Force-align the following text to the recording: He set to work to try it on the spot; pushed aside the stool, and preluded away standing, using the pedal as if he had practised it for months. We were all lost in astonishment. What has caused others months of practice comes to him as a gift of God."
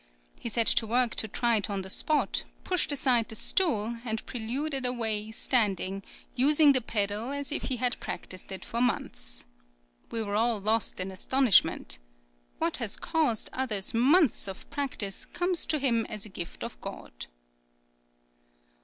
He 0.39 0.49
set 0.49 0.65
to 0.65 0.87
work 0.87 1.13
to 1.17 1.27
try 1.27 1.57
it 1.57 1.69
on 1.69 1.83
the 1.83 1.89
spot; 1.91 2.43
pushed 2.63 2.91
aside 2.91 3.29
the 3.29 3.35
stool, 3.35 3.99
and 4.03 4.25
preluded 4.25 4.83
away 4.83 5.29
standing, 5.29 6.01
using 6.35 6.71
the 6.71 6.81
pedal 6.81 7.31
as 7.31 7.51
if 7.51 7.65
he 7.65 7.75
had 7.77 7.99
practised 7.99 8.51
it 8.51 8.65
for 8.65 8.81
months. 8.81 9.45
We 10.09 10.23
were 10.23 10.33
all 10.33 10.59
lost 10.59 10.99
in 10.99 11.11
astonishment. 11.11 11.99
What 12.57 12.77
has 12.77 12.97
caused 12.97 13.51
others 13.53 13.93
months 13.93 14.47
of 14.47 14.67
practice 14.71 15.23
comes 15.27 15.67
to 15.67 15.77
him 15.77 16.07
as 16.07 16.25
a 16.25 16.29
gift 16.29 16.63
of 16.63 16.81
God." 16.81 17.27